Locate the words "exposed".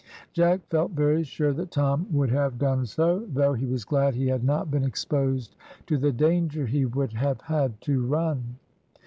4.83-5.55